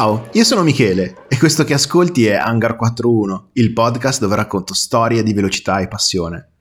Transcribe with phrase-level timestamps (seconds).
[0.00, 4.72] Ciao, io sono Michele e questo che ascolti è Hangar 41, il podcast dove racconto
[4.72, 6.52] storie di velocità e passione.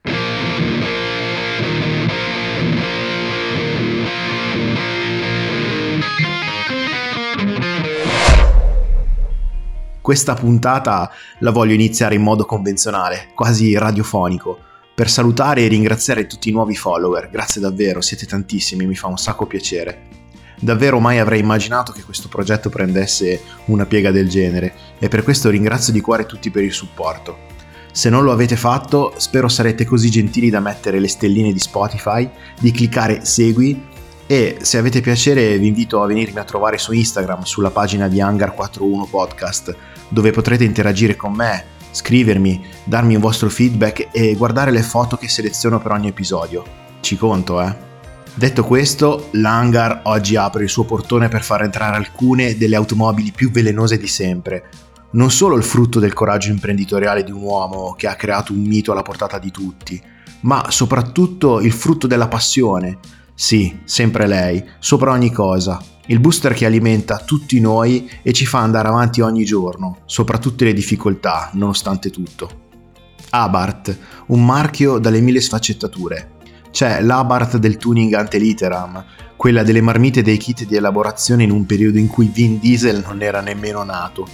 [10.02, 11.10] Questa puntata
[11.40, 14.60] la voglio iniziare in modo convenzionale, quasi radiofonico,
[14.94, 17.30] per salutare e ringraziare tutti i nuovi follower.
[17.30, 20.19] Grazie davvero, siete tantissimi, mi fa un sacco piacere.
[20.60, 25.50] Davvero mai avrei immaginato che questo progetto prendesse una piega del genere e per questo
[25.50, 27.48] ringrazio di cuore tutti per il supporto.
[27.92, 32.30] Se non lo avete fatto, spero sarete così gentili da mettere le stelline di Spotify,
[32.60, 33.88] di cliccare segui
[34.28, 38.20] e se avete piacere vi invito a venirmi a trovare su Instagram sulla pagina di
[38.20, 39.76] Hangar41 Podcast
[40.10, 45.30] dove potrete interagire con me, scrivermi, darmi un vostro feedback e guardare le foto che
[45.30, 46.64] seleziono per ogni episodio.
[47.00, 47.89] Ci conto, eh.
[48.40, 53.52] Detto questo, l'hangar oggi apre il suo portone per far entrare alcune delle automobili più
[53.52, 54.70] velenose di sempre.
[55.12, 58.94] Non solo il frutto del coraggio imprenditoriale di un uomo che ha creato un mito
[58.94, 60.02] alla portata di tutti,
[60.44, 63.00] ma soprattutto il frutto della passione.
[63.36, 65.78] Sì, sempre lei, sopra ogni cosa.
[66.06, 70.64] Il booster che alimenta tutti noi e ci fa andare avanti ogni giorno, sopra tutte
[70.64, 72.68] le difficoltà, nonostante tutto.
[73.32, 76.38] Abarth, un marchio dalle mille sfaccettature
[76.72, 79.04] c'è l'Abarth del tuning ante litteram,
[79.36, 83.22] quella delle marmite dei kit di elaborazione in un periodo in cui Vin Diesel non
[83.22, 84.28] era nemmeno nato.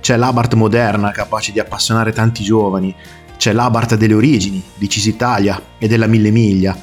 [0.00, 2.94] C'è l'Abarth moderna, capace di appassionare tanti giovani.
[3.36, 6.76] C'è l'Abarth delle origini, di Cisitalia e della Mille Miglia.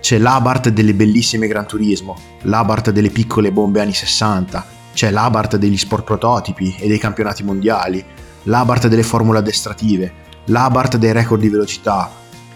[0.00, 4.66] C'è l'Abarth delle bellissime Gran Turismo, l'Abarth delle piccole bombe anni 60.
[4.92, 8.04] C'è l'Abarth degli sport prototipi e dei campionati mondiali,
[8.44, 10.12] l'Abarth delle formule addestrative,
[10.46, 12.10] l'Abarth dei record di velocità,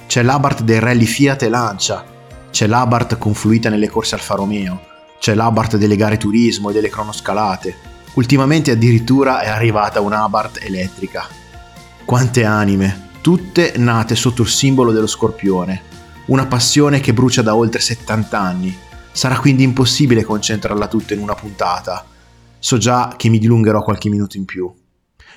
[0.08, 2.02] c'è l'Abarth dei rally Fiat e Lancia,
[2.50, 4.80] c'è l'Abarth confluita nelle corse Alfa Romeo,
[5.20, 7.76] c'è l'Abarth delle gare turismo e delle cronoscalate.
[8.14, 11.26] Ultimamente addirittura è arrivata un'Abarth elettrica.
[12.06, 15.82] Quante anime, tutte nate sotto il simbolo dello scorpione,
[16.28, 18.74] una passione che brucia da oltre 70 anni.
[19.12, 22.06] Sarà quindi impossibile concentrarla tutta in una puntata.
[22.58, 24.72] So già che mi dilungherò qualche minuto in più.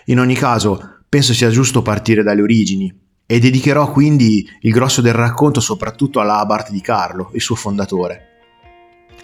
[0.06, 3.01] In ogni caso, penso sia giusto partire dalle origini,
[3.32, 8.28] e dedicherò quindi il grosso del racconto soprattutto all'Abarth di Carlo, il suo fondatore.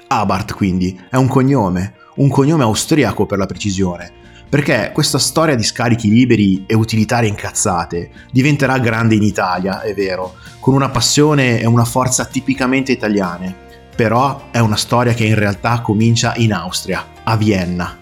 [0.08, 4.10] Abarth quindi è un cognome, un cognome austriaco per la precisione,
[4.48, 10.36] perché questa storia di scarichi liberi e utilitari incazzate diventerà grande in Italia, è vero,
[10.62, 13.54] con una passione e una forza tipicamente italiane,
[13.94, 17.98] però è una storia che in realtà comincia in Austria, a Vienna.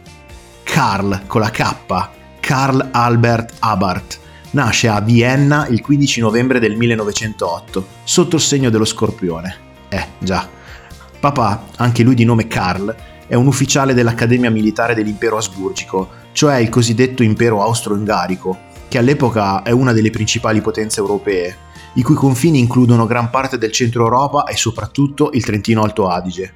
[0.61, 2.09] Karl con la K,
[2.41, 4.19] Karl Albert Abarth,
[4.55, 9.57] nasce a Vienna il 15 novembre del 1908, sotto il segno dello scorpione.
[9.89, 10.47] Eh, già.
[11.19, 12.95] Papà, anche lui di nome Karl,
[13.27, 18.57] è un ufficiale dell'Accademia Militare dell'Impero Asburgico, cioè il cosiddetto Impero Austro-Ungarico,
[18.87, 21.57] che all'epoca è una delle principali potenze europee,
[21.95, 26.53] i cui confini includono gran parte del centro Europa e soprattutto il Trentino Alto Adige.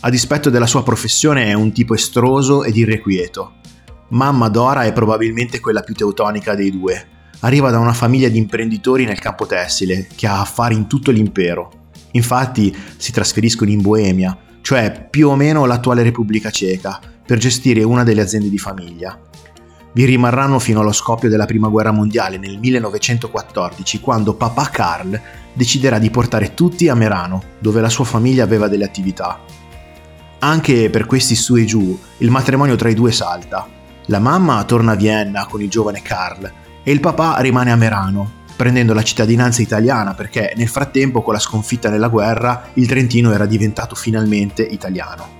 [0.00, 3.52] A dispetto della sua professione è un tipo estroso ed irrequieto.
[4.10, 7.06] Mamma Dora è probabilmente quella più teutonica dei due.
[7.40, 11.70] Arriva da una famiglia di imprenditori nel campo tessile, che ha affari in tutto l'impero.
[12.12, 18.02] Infatti si trasferiscono in Boemia, cioè più o meno l'attuale Repubblica Ceca, per gestire una
[18.02, 19.20] delle aziende di famiglia.
[19.92, 25.20] Vi rimarranno fino allo scoppio della Prima Guerra Mondiale nel 1914, quando papà Karl
[25.52, 29.38] deciderà di portare tutti a Merano, dove la sua famiglia aveva delle attività.
[30.40, 33.76] Anche per questi su e giù, il matrimonio tra i due salta.
[34.10, 36.50] La mamma torna a Vienna con il giovane Karl
[36.82, 41.38] e il papà rimane a Merano, prendendo la cittadinanza italiana perché nel frattempo con la
[41.38, 45.36] sconfitta nella guerra il Trentino era diventato finalmente italiano.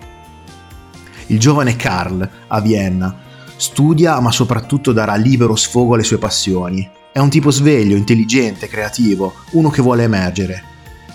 [1.28, 3.16] Il giovane Karl a Vienna
[3.56, 6.86] studia ma soprattutto darà libero sfogo alle sue passioni.
[7.10, 10.62] È un tipo sveglio, intelligente, creativo, uno che vuole emergere.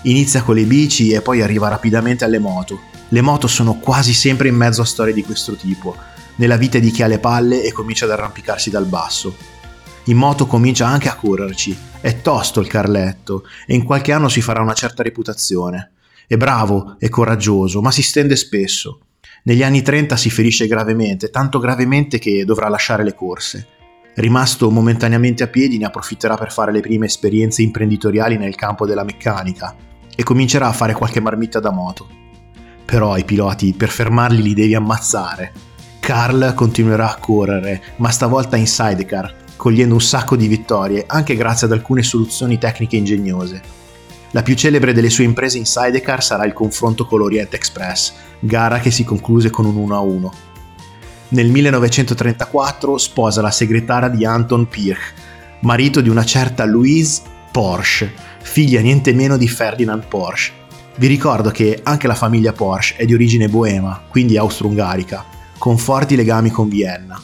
[0.06, 2.80] Inizia con le bici e poi arriva rapidamente alle moto.
[3.10, 5.96] Le moto sono quasi sempre in mezzo a storie di questo tipo,
[6.36, 9.36] nella vita di chi ha le palle e comincia ad arrampicarsi dal basso.
[10.06, 14.42] In moto comincia anche a correrci, è tosto il Carletto e in qualche anno si
[14.42, 15.92] farà una certa reputazione.
[16.28, 19.00] È bravo e coraggioso, ma si stende spesso.
[19.44, 23.68] Negli anni 30 si ferisce gravemente, tanto gravemente che dovrà lasciare le corse.
[24.16, 29.04] Rimasto momentaneamente a piedi ne approfitterà per fare le prime esperienze imprenditoriali nel campo della
[29.04, 29.76] meccanica
[30.16, 32.08] e comincerà a fare qualche marmitta da moto.
[32.86, 35.72] Però i piloti per fermarli li devi ammazzare
[36.04, 41.66] Carl continuerà a correre, ma stavolta in sidecar, cogliendo un sacco di vittorie, anche grazie
[41.66, 43.62] ad alcune soluzioni tecniche ingegnose.
[44.32, 48.12] La più celebre delle sue imprese in sidecar sarà il confronto con l'Orient Express,
[48.42, 50.30] gara che si concluse con un 1-1.
[51.30, 55.14] Nel 1934 sposa la segretaria di Anton Pirch,
[55.62, 58.12] marito di una certa Louise Porsche,
[58.42, 60.52] figlia niente meno di Ferdinand Porsche.
[60.98, 66.18] Vi ricordo che anche la famiglia Porsche è di origine boema, quindi austro-ungarica, con forti
[66.18, 67.18] legami con Vienna.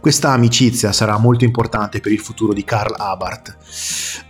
[0.00, 3.56] Questa amicizia sarà molto importante per il futuro di Karl Abarth.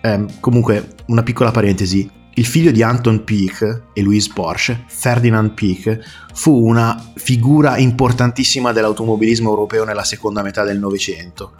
[0.00, 6.00] Eh, comunque, una piccola parentesi, il figlio di Anton Pieck e Louise Porsche, Ferdinand Pieck,
[6.32, 11.52] fu una figura importantissima dell'automobilismo europeo nella seconda metà del Novecento.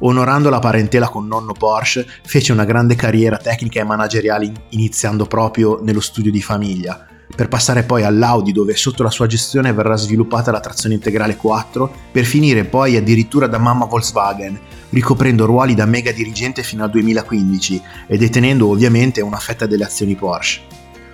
[0.00, 5.80] Onorando la parentela con nonno Porsche, fece una grande carriera tecnica e manageriale iniziando proprio
[5.82, 10.50] nello studio di famiglia, per passare poi all'Audi dove sotto la sua gestione verrà sviluppata
[10.50, 14.58] la trazione integrale 4, per finire poi addirittura da mamma Volkswagen,
[14.90, 20.14] ricoprendo ruoli da mega dirigente fino al 2015 e detenendo ovviamente una fetta delle azioni
[20.14, 20.60] Porsche.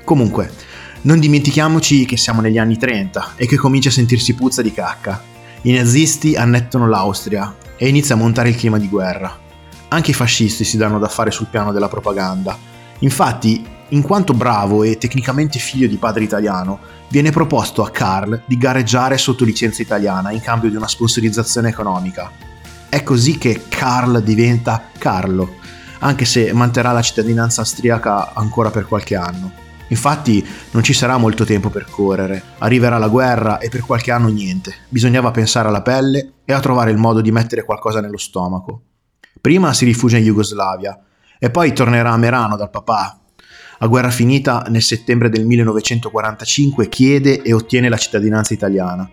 [0.03, 0.51] Comunque,
[1.03, 5.23] non dimentichiamoci che siamo negli anni 30 e che comincia a sentirsi puzza di cacca.
[5.63, 9.39] I nazisti annettano l'Austria e inizia a montare il clima di guerra.
[9.89, 12.59] Anche i fascisti si danno da fare sul piano della propaganda.
[13.01, 18.57] Infatti, in quanto bravo e tecnicamente figlio di padre italiano, viene proposto a Carl di
[18.59, 22.31] gareggiare sotto licenza italiana in cambio di una sponsorizzazione economica.
[22.89, 25.57] È così che Carl diventa Carlo,
[26.01, 29.67] anche se manterrà la cittadinanza austriaca ancora per qualche anno.
[29.89, 34.29] Infatti non ci sarà molto tempo per correre, arriverà la guerra e per qualche anno
[34.29, 38.83] niente, bisognava pensare alla pelle e a trovare il modo di mettere qualcosa nello stomaco.
[39.41, 40.99] Prima si rifugia in Jugoslavia
[41.39, 43.19] e poi tornerà a Merano dal papà.
[43.79, 49.09] A guerra finita, nel settembre del 1945, chiede e ottiene la cittadinanza italiana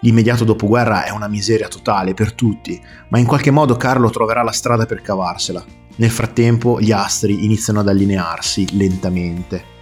[0.00, 4.52] L'immediato dopoguerra è una miseria totale per tutti, ma in qualche modo Carlo troverà la
[4.52, 5.64] strada per cavarsela.
[5.96, 9.74] Nel frattempo gli astri iniziano ad allinearsi lentamente.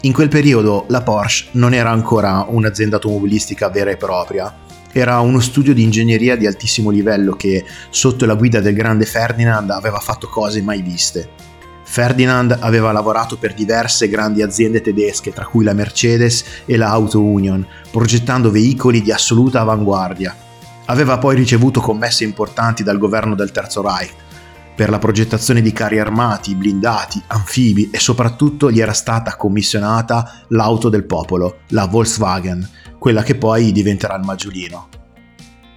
[0.00, 4.52] In quel periodo la Porsche non era ancora un'azienda automobilistica vera e propria,
[4.90, 9.70] era uno studio di ingegneria di altissimo livello che, sotto la guida del grande Ferdinand,
[9.70, 11.50] aveva fatto cose mai viste.
[11.92, 17.22] Ferdinand aveva lavorato per diverse grandi aziende tedesche, tra cui la Mercedes e la Auto
[17.22, 20.34] Union, progettando veicoli di assoluta avanguardia.
[20.86, 24.14] Aveva poi ricevuto commesse importanti dal governo del Terzo Reich
[24.74, 30.88] per la progettazione di carri armati, blindati, anfibi e soprattutto gli era stata commissionata l'auto
[30.88, 32.66] del popolo, la Volkswagen,
[32.98, 34.88] quella che poi diventerà il Maggiolino.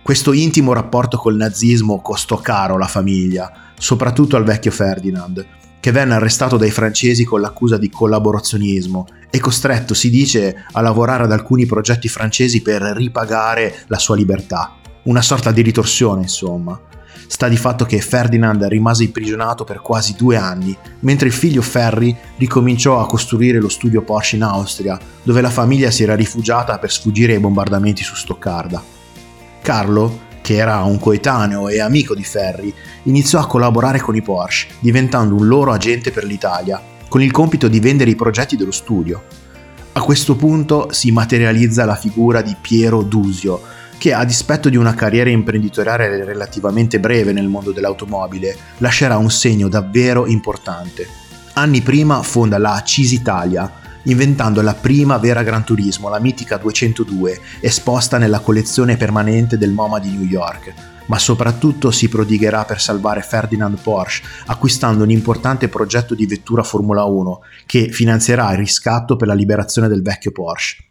[0.02, 5.46] Questo intimo rapporto col nazismo costò caro alla famiglia, soprattutto al vecchio Ferdinand,
[5.86, 11.26] che venne arrestato dai francesi con l'accusa di collaborazionismo e costretto, si dice, a lavorare
[11.26, 14.78] ad alcuni progetti francesi per ripagare la sua libertà.
[15.04, 16.82] Una sorta di ritorsione, insomma.
[17.28, 22.18] Sta di fatto che Ferdinand rimase imprigionato per quasi due anni, mentre il figlio Ferry
[22.38, 26.92] ricominciò a costruire lo studio Porsche in Austria, dove la famiglia si era rifugiata per
[26.92, 28.82] sfuggire ai bombardamenti su Stoccarda.
[29.62, 32.72] Carlo che era un coetaneo e amico di Ferri,
[33.06, 37.68] iniziò a collaborare con i Porsche, diventando un loro agente per l'Italia, con il compito
[37.68, 39.24] di vendere i progetti dello studio.
[39.94, 43.60] A questo punto si materializza la figura di Piero Dusio,
[43.98, 49.68] che a dispetto di una carriera imprenditoriale relativamente breve nel mondo dell'automobile, lascerà un segno
[49.68, 51.08] davvero importante.
[51.54, 58.18] Anni prima fonda la Cisitalia, inventando la prima vera Gran Turismo, la mitica 202, esposta
[58.18, 60.74] nella collezione permanente del MoMA di New York,
[61.08, 67.04] ma soprattutto si prodigherà per salvare Ferdinand Porsche, acquistando un importante progetto di vettura Formula
[67.04, 70.84] 1 che finanzierà il riscatto per la liberazione del vecchio Porsche.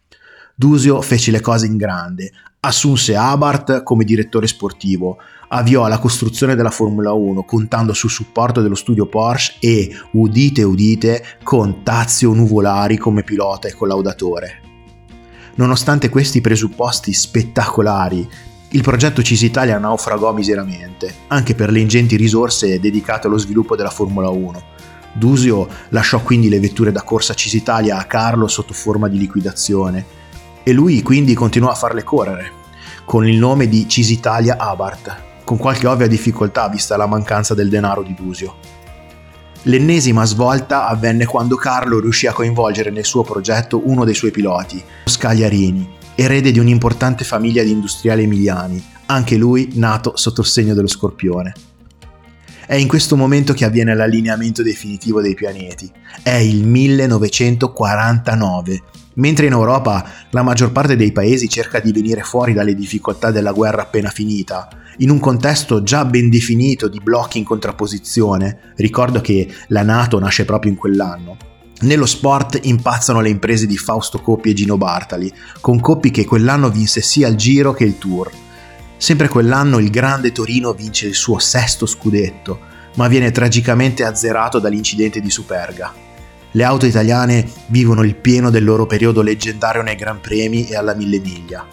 [0.54, 2.30] Dusio fece le cose in grande,
[2.64, 5.18] assunse Abarth come direttore sportivo,
[5.48, 11.24] avviò la costruzione della Formula 1 contando sul supporto dello studio Porsche e, udite udite,
[11.42, 14.62] con Tazio Nuvolari come pilota e collaudatore.
[15.56, 18.28] Nonostante questi presupposti spettacolari,
[18.70, 24.30] il progetto Cisitalia naufragò miseramente, anche per le ingenti risorse dedicate allo sviluppo della Formula
[24.30, 24.72] 1.
[25.12, 30.22] Dusio lasciò quindi le vetture da corsa Cisitalia a Carlo sotto forma di liquidazione
[30.64, 32.50] e lui quindi continuò a farle correre,
[33.04, 38.02] con il nome di Cisitalia Abarth, con qualche ovvia difficoltà vista la mancanza del denaro
[38.02, 38.56] di Dusio.
[39.66, 44.82] L'ennesima svolta avvenne quando Carlo riuscì a coinvolgere nel suo progetto uno dei suoi piloti,
[45.04, 50.88] Scagliarini, erede di un'importante famiglia di industriali emiliani, anche lui nato sotto il segno dello
[50.88, 51.52] scorpione.
[52.66, 55.92] È in questo momento che avviene l'allineamento definitivo dei pianeti.
[56.22, 58.82] È il 1949
[59.14, 63.52] Mentre in Europa la maggior parte dei paesi cerca di venire fuori dalle difficoltà della
[63.52, 64.68] guerra appena finita,
[64.98, 70.44] in un contesto già ben definito di blocchi in contrapposizione, ricordo che la Nato nasce
[70.44, 71.36] proprio in quell'anno.
[71.80, 76.70] Nello sport impazzano le imprese di Fausto Coppi e Gino Bartali, con Coppi che quell'anno
[76.70, 78.30] vinse sia il Giro che il Tour.
[78.96, 82.58] Sempre quell'anno il grande Torino vince il suo sesto scudetto,
[82.96, 86.03] ma viene tragicamente azzerato dall'incidente di Superga.
[86.56, 90.94] Le auto italiane vivono il pieno del loro periodo leggendario nei Gran Premi e alla
[90.94, 91.66] mille miglia.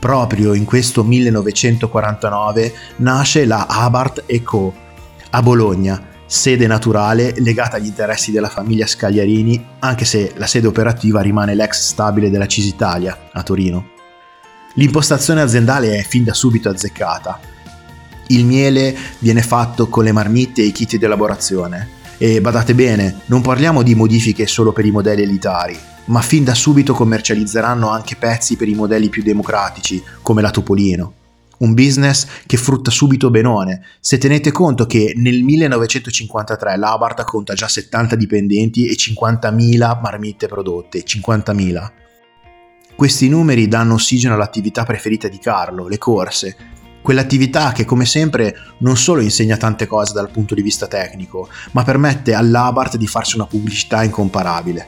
[0.00, 4.74] Proprio in questo 1949 nasce la Abarth Co.
[5.30, 11.20] a Bologna, sede naturale legata agli interessi della famiglia Scagliarini, anche se la sede operativa
[11.20, 13.90] rimane l'ex stabile della Cisitalia a Torino.
[14.74, 17.38] L'impostazione aziendale è fin da subito azzeccata.
[18.26, 21.95] Il miele viene fatto con le marmitte e i kit di elaborazione.
[22.18, 26.54] E badate bene, non parliamo di modifiche solo per i modelli elitari, ma fin da
[26.54, 31.12] subito commercializzeranno anche pezzi per i modelli più democratici, come la Topolino.
[31.58, 37.68] Un business che frutta subito benone, se tenete conto che nel 1953 l'Abarta conta già
[37.68, 41.90] 70 dipendenti e 50.000 marmitte prodotte, 50.000.
[42.94, 46.56] Questi numeri danno ossigeno all'attività preferita di Carlo, le corse,
[47.06, 51.84] quell'attività che come sempre non solo insegna tante cose dal punto di vista tecnico, ma
[51.84, 54.86] permette all'Abarth di farsi una pubblicità incomparabile.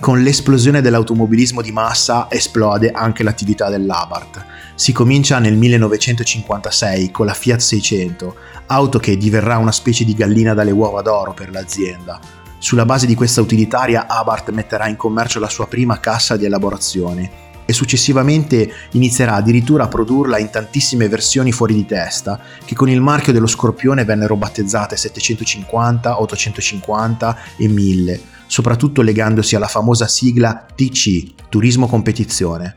[0.00, 4.44] Con l'esplosione dell'automobilismo di massa esplode anche l'attività dell'Abarth.
[4.74, 8.34] Si comincia nel 1956 con la Fiat 600,
[8.66, 12.20] auto che diverrà una specie di gallina dalle uova d'oro per l'azienda.
[12.58, 17.44] Sulla base di questa utilitaria Abarth metterà in commercio la sua prima cassa di elaborazione
[17.66, 23.00] e successivamente inizierà addirittura a produrla in tantissime versioni fuori di testa, che con il
[23.00, 31.48] marchio dello Scorpione vennero battezzate 750, 850 e 1000, soprattutto legandosi alla famosa sigla TC,
[31.48, 32.74] Turismo Competizione.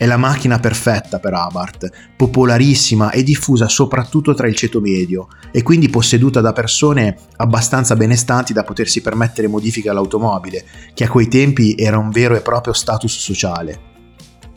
[0.00, 5.62] È la macchina perfetta per Abarth, popolarissima e diffusa soprattutto tra il ceto medio e
[5.62, 11.74] quindi posseduta da persone abbastanza benestanti da potersi permettere modifiche all'automobile, che a quei tempi
[11.76, 13.89] era un vero e proprio status sociale.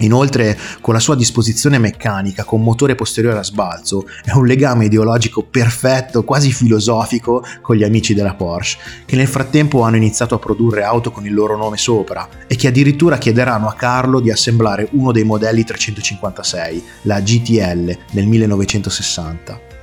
[0.03, 5.43] Inoltre, con la sua disposizione meccanica con motore posteriore a sbalzo, è un legame ideologico
[5.43, 10.83] perfetto, quasi filosofico, con gli amici della Porsche, che nel frattempo hanno iniziato a produrre
[10.83, 15.12] auto con il loro nome sopra e che addirittura chiederanno a Carlo di assemblare uno
[15.12, 19.82] dei modelli 356, la GTL, nel 1960.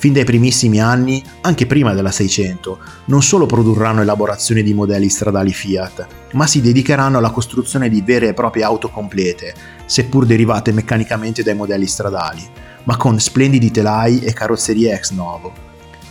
[0.00, 5.52] Fin dai primissimi anni, anche prima della 600, non solo produrranno elaborazioni di modelli stradali
[5.52, 9.52] Fiat, ma si dedicheranno alla costruzione di vere e proprie auto complete,
[9.84, 12.42] seppur derivate meccanicamente dai modelli stradali,
[12.84, 15.52] ma con splendidi telai e carrozzerie ex novo.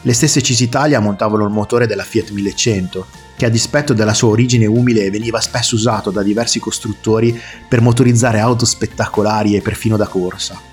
[0.03, 4.67] Le stesse Cisitalia montavano il motore della Fiat 1100, che a dispetto della sua origine
[4.67, 7.35] umile veniva spesso usato da diversi costruttori
[7.67, 10.68] per motorizzare auto spettacolari e perfino da corsa.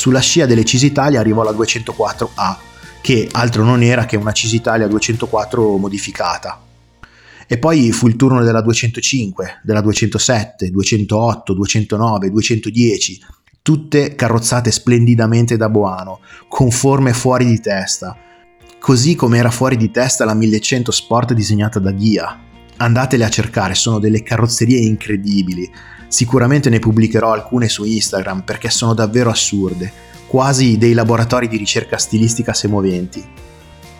[0.00, 2.56] Sulla scia delle Cisitalia arrivò la 204A,
[3.02, 6.58] che altro non era che una Cisitalia 204 modificata.
[7.46, 13.20] E poi fu il turno della 205, della 207, 208, 209, 210,
[13.60, 18.16] tutte carrozzate splendidamente da Boano, con forme fuori di testa,
[18.78, 22.49] così come era fuori di testa la 1100 Sport disegnata da Ghia.
[22.80, 25.70] Andatele a cercare, sono delle carrozzerie incredibili,
[26.10, 29.92] Sicuramente ne pubblicherò alcune su Instagram perché sono davvero assurde,
[30.26, 33.24] quasi dei laboratori di ricerca stilistica semoventi.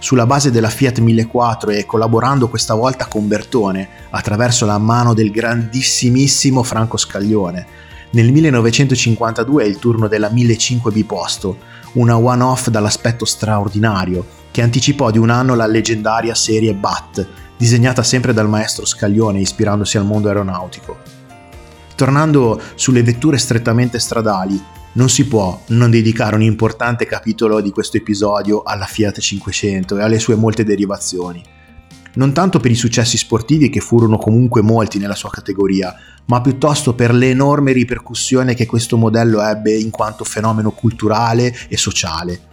[0.00, 5.30] Sulla base della Fiat 1004 e collaborando questa volta con Bertone attraverso la mano del
[5.30, 7.64] grandissimissimo Franco Scaglione,
[8.10, 11.58] nel 1952 è il turno della 1005 biposto,
[11.92, 17.28] una one-off dall'aspetto straordinario, che anticipò di un anno la leggendaria serie BAT,
[17.60, 20.96] disegnata sempre dal maestro Scaglione ispirandosi al mondo aeronautico.
[21.94, 24.58] Tornando sulle vetture strettamente stradali,
[24.92, 30.02] non si può non dedicare un importante capitolo di questo episodio alla Fiat 500 e
[30.02, 31.44] alle sue molte derivazioni.
[32.14, 36.94] Non tanto per i successi sportivi che furono comunque molti nella sua categoria, ma piuttosto
[36.94, 42.48] per l'enorme ripercussione che questo modello ebbe in quanto fenomeno culturale e sociale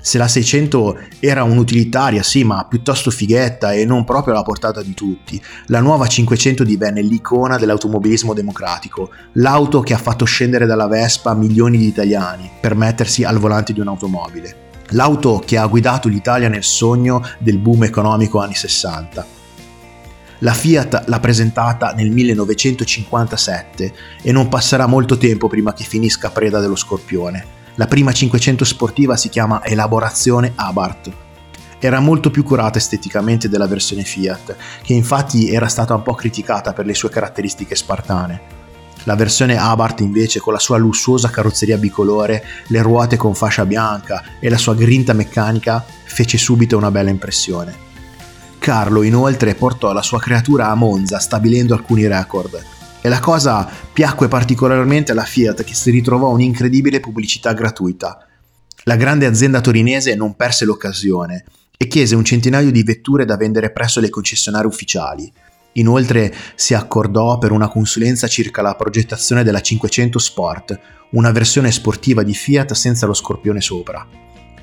[0.00, 4.94] se la 600 era un'utilitaria, sì, ma piuttosto fighetta e non proprio alla portata di
[4.94, 11.34] tutti, la nuova 500 divenne l'icona dell'automobilismo democratico, l'auto che ha fatto scendere dalla Vespa
[11.34, 14.66] milioni di italiani per mettersi al volante di un'automobile.
[14.92, 19.26] L'auto che ha guidato l'Italia nel sogno del boom economico anni 60.
[20.42, 26.60] La Fiat l'ha presentata nel 1957 e non passerà molto tempo prima che finisca preda
[26.60, 31.12] dello scorpione la prima 500 sportiva si chiama Elaborazione Abarth.
[31.78, 36.72] Era molto più curata esteticamente della versione Fiat, che infatti era stata un po' criticata
[36.72, 38.56] per le sue caratteristiche spartane.
[39.04, 44.24] La versione Abarth invece con la sua lussuosa carrozzeria bicolore, le ruote con fascia bianca
[44.40, 47.86] e la sua grinta meccanica fece subito una bella impressione.
[48.58, 52.60] Carlo inoltre portò la sua creatura a Monza stabilendo alcuni record.
[53.00, 58.26] E la cosa piacque particolarmente alla Fiat che si ritrovò un'incredibile pubblicità gratuita.
[58.84, 61.44] La grande azienda torinese non perse l'occasione
[61.76, 65.32] e chiese un centinaio di vetture da vendere presso le concessionarie ufficiali.
[65.72, 72.24] Inoltre si accordò per una consulenza circa la progettazione della 500 Sport, una versione sportiva
[72.24, 74.04] di Fiat senza lo scorpione sopra.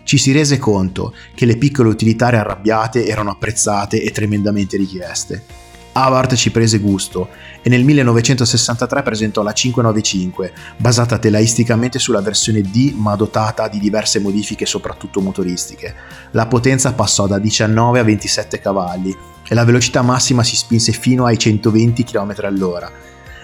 [0.04, 5.65] Ci si rese conto che le piccole utilitarie arrabbiate erano apprezzate e tremendamente richieste.
[5.98, 7.30] Abarth ci prese gusto
[7.62, 14.20] e nel 1963 presentò la 595, basata telaisticamente sulla versione D ma dotata di diverse
[14.20, 15.96] modifiche soprattutto motoristiche.
[16.32, 19.16] La potenza passò da 19 a 27 cavalli
[19.48, 22.92] e la velocità massima si spinse fino ai 120 km all'ora.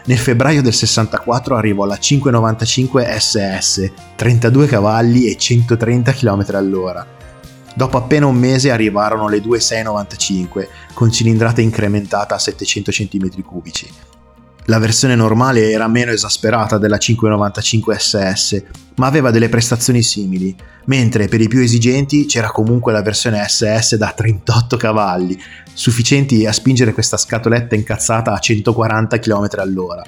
[0.04, 7.20] Nel febbraio del 64 arrivò la 595 SS, 32 cavalli e 130 km all'ora
[7.74, 13.88] Dopo appena un mese arrivarono le due 695 con cilindrata incrementata a 700 cm3.
[14.66, 18.64] La versione normale era meno esasperata della 595 SS,
[18.98, 23.96] ma aveva delle prestazioni simili, mentre per i più esigenti c'era comunque la versione SS
[23.96, 25.40] da 38 cavalli,
[25.74, 30.04] sufficienti a spingere questa scatoletta incazzata a 140 km all'ora.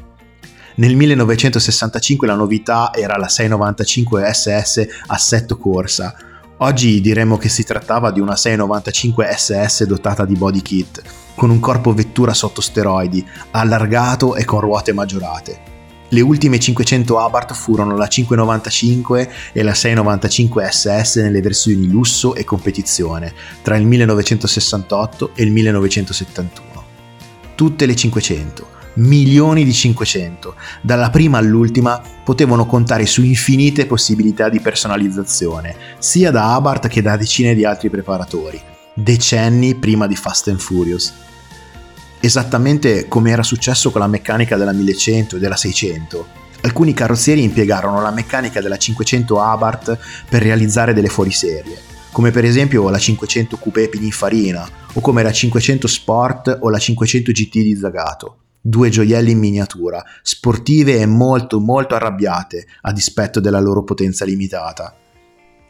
[0.75, 6.15] Nel 1965 la novità era la 695 SS assetto corsa,
[6.63, 11.01] Oggi diremmo che si trattava di una 695 SS dotata di body kit,
[11.36, 15.60] con un corpo vettura sotto steroidi, allargato e con ruote maggiorate.
[16.08, 22.46] Le ultime 500 Abarth furono la 595 e la 695 SS nelle versioni lusso e
[22.46, 26.84] competizione tra il 1968 e il 1971.
[27.55, 30.56] Tutte le 500, milioni di 500.
[30.82, 37.18] Dalla prima all'ultima potevano contare su infinite possibilità di personalizzazione, sia da Abarth che da
[37.18, 38.62] decine di altri preparatori,
[38.94, 41.13] decenni prima di Fast and Furious.
[42.20, 46.41] Esattamente come era successo con la meccanica della 1100 e della 600.
[46.62, 49.98] Alcuni carrozzieri impiegarono la meccanica della 500 Abarth
[50.30, 51.78] per realizzare delle fuoriserie,
[52.13, 57.32] come per esempio la 500 Coupé Pininfarina o come la 500 Sport o la 500
[57.34, 63.60] GT di Zagato due gioielli in miniatura, sportive e molto molto arrabbiate a dispetto della
[63.60, 64.95] loro potenza limitata.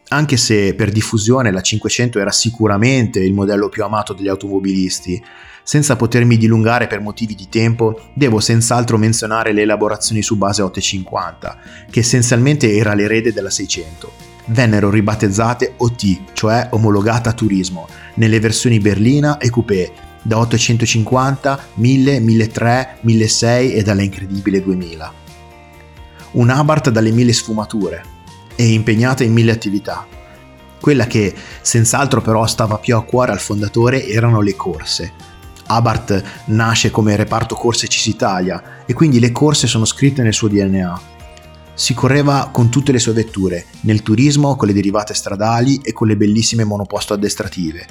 [0.09, 5.19] Anche se per diffusione la 500 era sicuramente il modello più amato degli automobilisti,
[5.63, 11.57] senza potermi dilungare per motivi di tempo, devo senz'altro menzionare le elaborazioni su base 850,
[11.89, 18.77] che essenzialmente era l'erede della 600 vennero ribattezzate OT, cioè omologata a turismo, nelle versioni
[18.79, 19.91] berlina e coupé,
[20.23, 25.13] da 850, 1000, 1300, 1600 e dalla incredibile 2000.
[26.31, 28.03] Un Abarth dalle mille sfumature
[28.55, 30.07] e impegnata in mille attività.
[30.79, 35.11] Quella che senz'altro però stava più a cuore al fondatore erano le corse.
[35.67, 41.01] Abarth nasce come reparto corse Cisitalia e quindi le corse sono scritte nel suo DNA.
[41.73, 46.07] Si correva con tutte le sue vetture, nel turismo, con le derivate stradali e con
[46.07, 47.87] le bellissime monoposto addestrative,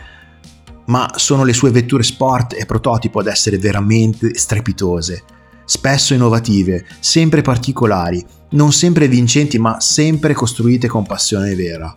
[0.86, 5.22] ma sono le sue vetture sport e prototipo ad essere veramente strepitose,
[5.64, 11.94] spesso innovative, sempre particolari, non sempre vincenti ma sempre costruite con passione vera.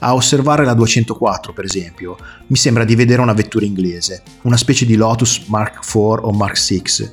[0.00, 2.16] A osservare la 204, per esempio,
[2.48, 6.62] mi sembra di vedere una vettura inglese, una specie di Lotus Mark IV o Mark
[6.62, 7.10] VI.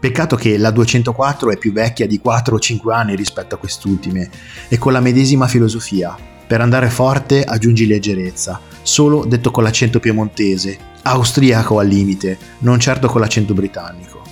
[0.00, 4.30] Peccato che la 204 è più vecchia di 4 o 5 anni rispetto a quest'ultime
[4.68, 6.16] e con la medesima filosofia,
[6.48, 13.06] per andare forte aggiungi leggerezza, solo detto con l'accento piemontese, austriaco al limite, non certo
[13.06, 14.22] con l'accento britannico.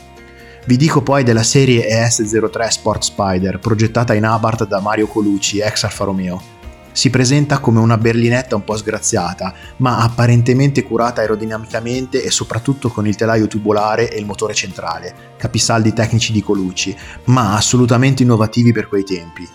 [0.65, 5.85] Vi dico poi della serie ES03 Sport Spider, progettata in Abarth da Mario Colucci, ex
[5.85, 6.43] Alfa Romeo.
[6.91, 13.07] Si presenta come una berlinetta un po' sgraziata, ma apparentemente curata aerodinamicamente e soprattutto con
[13.07, 18.89] il telaio tubolare e il motore centrale, capisaldi tecnici di Colucci, ma assolutamente innovativi per
[18.89, 19.47] quei tempi.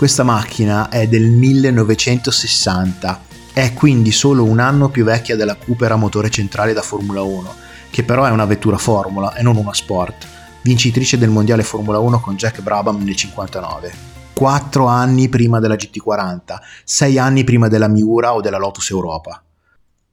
[0.00, 5.96] Questa macchina è del 1960, è quindi solo un anno più vecchia della Cooper a
[5.96, 7.54] motore centrale da Formula 1,
[7.90, 10.26] che però è una vettura Formula e non una Sport,
[10.62, 13.92] vincitrice del mondiale Formula 1 con Jack Brabham nel 59.
[14.32, 19.44] 4 anni prima della GT40, 6 anni prima della Miura o della Lotus Europa.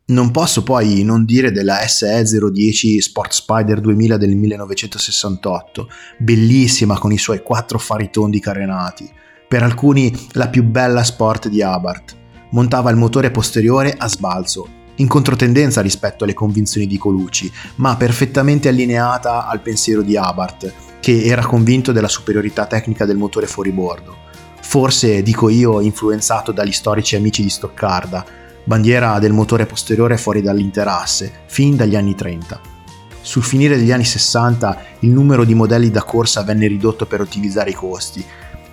[0.07, 7.17] Non posso poi non dire della SE010 Sport Spider 2000 del 1968, bellissima con i
[7.17, 9.09] suoi quattro fari tondi carenati,
[9.47, 12.15] per alcuni la più bella sport di Abarth.
[12.49, 18.67] Montava il motore posteriore a sbalzo, in controtendenza rispetto alle convinzioni di Colucci, ma perfettamente
[18.67, 24.25] allineata al pensiero di Abarth, che era convinto della superiorità tecnica del motore fuoribordo.
[24.59, 28.25] Forse, dico io, influenzato dagli storici amici di Stoccarda,
[28.63, 32.75] bandiera del motore posteriore fuori dall'interasse, fin dagli anni 30.
[33.21, 37.69] Sul finire degli anni 60 il numero di modelli da corsa venne ridotto per ottimizzare
[37.69, 38.25] i costi.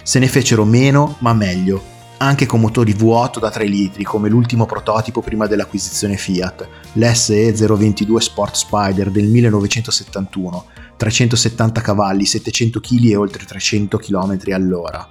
[0.05, 1.83] Se ne fecero meno ma meglio,
[2.19, 8.21] anche con motori V8 da 3 litri come l'ultimo prototipo prima dell'acquisizione Fiat, l'SE 022
[8.21, 10.67] Sport Spider del 1971,
[10.99, 15.09] 370 cavalli, 700 kg e oltre 300 km all'ora.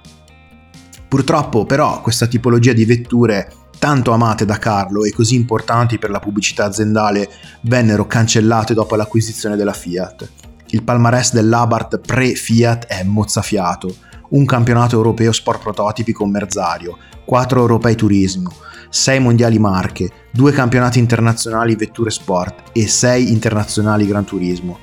[1.08, 6.20] Purtroppo però questa tipologia di vetture tanto amate da Carlo e così importanti per la
[6.20, 7.28] pubblicità aziendale
[7.62, 10.30] vennero cancellate dopo l'acquisizione della Fiat.
[10.68, 17.94] Il palmarès dell'Abarth pre-Fiat è mozzafiato, un campionato europeo sport prototipi con Merzario, 4 europei
[17.94, 18.52] turismo,
[18.88, 24.78] 6 mondiali marche, 2 campionati internazionali vetture sport e 6 internazionali gran turismo.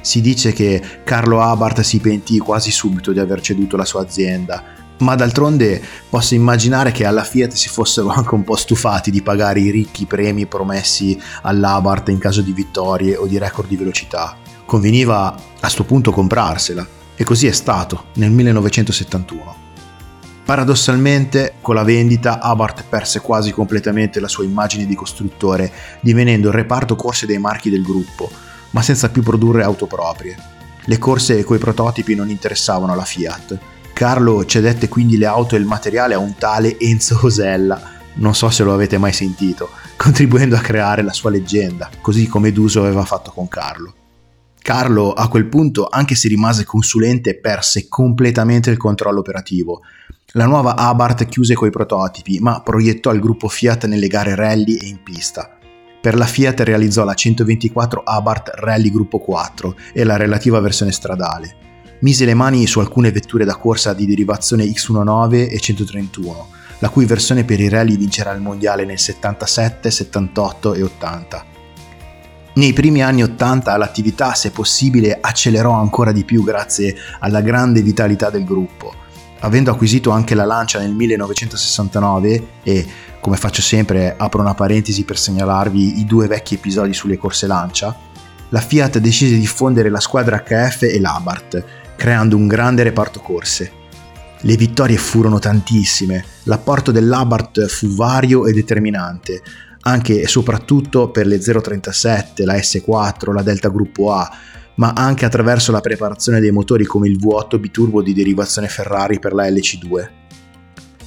[0.00, 4.62] Si dice che Carlo Abarth si pentì quasi subito di aver ceduto la sua azienda,
[4.98, 9.60] ma d'altronde posso immaginare che alla Fiat si fossero anche un po' stufati di pagare
[9.60, 14.36] i ricchi premi promessi all'Abarth in caso di vittorie o di record di velocità.
[14.64, 16.95] Conveniva a questo punto comprarsela.
[17.16, 19.64] E così è stato nel 1971.
[20.44, 26.54] Paradossalmente, con la vendita, Abarth perse quasi completamente la sua immagine di costruttore, divenendo il
[26.54, 28.30] reparto corse dei marchi del gruppo,
[28.70, 30.36] ma senza più produrre auto proprie.
[30.84, 33.58] Le corse coi prototipi non interessavano la Fiat.
[33.92, 38.48] Carlo cedette quindi le auto e il materiale a un tale Enzo Osella, non so
[38.48, 43.04] se lo avete mai sentito, contribuendo a creare la sua leggenda, così come Duso aveva
[43.04, 43.95] fatto con Carlo.
[44.66, 49.82] Carlo a quel punto, anche se rimase consulente, perse completamente il controllo operativo.
[50.32, 54.88] La nuova Abarth chiuse coi prototipi, ma proiettò il gruppo Fiat nelle gare rally e
[54.88, 55.56] in pista.
[56.00, 61.98] Per la Fiat realizzò la 124 Abarth Rally Gruppo 4 e la relativa versione stradale.
[62.00, 66.48] Mise le mani su alcune vetture da corsa di derivazione X19 e 131,
[66.80, 71.54] la cui versione per i rally vincerà il mondiale nel 77, 78 e 80.
[72.56, 78.30] Nei primi anni 80 l'attività, se possibile, accelerò ancora di più grazie alla grande vitalità
[78.30, 78.94] del gruppo.
[79.40, 82.86] Avendo acquisito anche la Lancia nel 1969 e,
[83.20, 87.94] come faccio sempre, apro una parentesi per segnalarvi i due vecchi episodi sulle corse Lancia,
[88.48, 91.62] la Fiat decise di fondere la squadra HF e l'Abarth,
[91.94, 93.70] creando un grande reparto corse.
[94.40, 99.42] Le vittorie furono tantissime, l'apporto dell'Abarth fu vario e determinante,
[99.86, 104.28] anche e soprattutto per le 037, la S4, la Delta Gruppo A,
[104.74, 109.32] ma anche attraverso la preparazione dei motori come il V8 biturbo di derivazione Ferrari per
[109.32, 110.08] la LC2.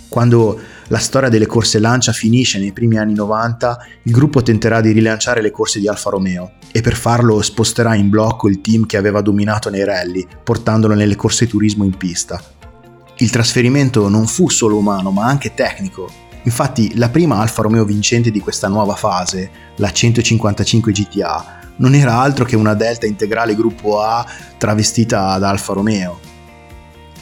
[0.08, 4.92] Quando la storia delle corse Lancia finisce nei primi anni 90, il gruppo tenterà di
[4.92, 8.98] rilanciare le corse di Alfa Romeo e per farlo sposterà in blocco il team che
[8.98, 12.42] aveva dominato nei rally, portandolo nelle corse turismo in pista.
[13.18, 16.10] Il trasferimento non fu solo umano, ma anche tecnico,
[16.44, 22.20] Infatti la prima Alfa Romeo vincente di questa nuova fase, la 155 GTA, non era
[22.20, 24.26] altro che una Delta integrale gruppo A
[24.58, 26.20] travestita da Alfa Romeo.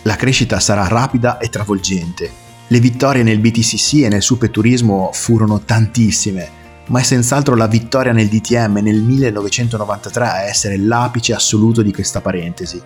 [0.03, 2.45] La crescita sarà rapida e travolgente.
[2.67, 6.49] Le vittorie nel BTCC e nel Superturismo furono tantissime,
[6.87, 12.21] ma è senz'altro la vittoria nel DTM nel 1993 a essere l'apice assoluto di questa
[12.21, 12.81] parentesi.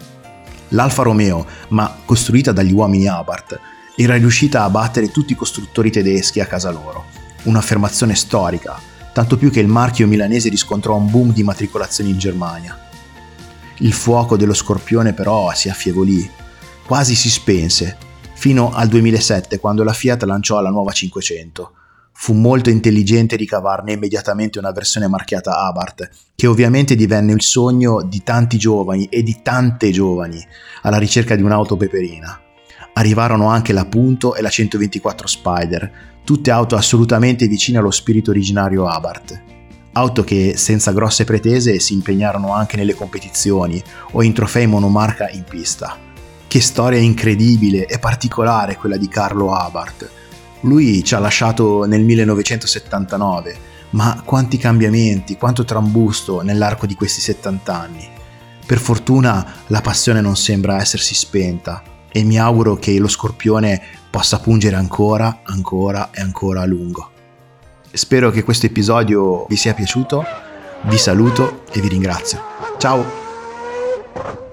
[0.70, 3.60] L'Alfa Romeo, ma costruita dagli uomini Abarth,
[4.02, 7.06] era riuscita a battere tutti i costruttori tedeschi a casa loro.
[7.44, 8.80] Un'affermazione storica,
[9.14, 12.78] tanto più che il marchio milanese riscontrò un boom di matricolazioni in Germania.
[13.78, 16.30] Il fuoco dello scorpione però si affievolì,
[16.86, 17.98] quasi si spense,
[18.34, 21.74] fino al 2007 quando la Fiat lanciò la nuova 500.
[22.14, 28.22] Fu molto intelligente ricavarne immediatamente una versione marchiata Abarth, che ovviamente divenne il sogno di
[28.24, 30.44] tanti giovani e di tante giovani
[30.82, 32.40] alla ricerca di un'auto peperina
[33.02, 35.92] arrivarono anche la Punto e la 124 Spider,
[36.24, 39.42] tutte auto assolutamente vicine allo spirito originario Abarth.
[39.94, 45.44] Auto che, senza grosse pretese, si impegnarono anche nelle competizioni o in trofei monomarca in
[45.44, 45.98] pista.
[46.48, 50.10] Che storia incredibile e particolare quella di Carlo Abarth.
[50.62, 53.56] Lui ci ha lasciato nel 1979,
[53.92, 58.08] ma quanti cambiamenti, quanto trambusto nell'arco di questi 70 anni.
[58.64, 64.40] Per fortuna la passione non sembra essersi spenta, e mi auguro che lo scorpione possa
[64.40, 67.10] pungere ancora, ancora e ancora a lungo.
[67.92, 70.24] Spero che questo episodio vi sia piaciuto,
[70.84, 72.42] vi saluto e vi ringrazio.
[72.78, 74.51] Ciao!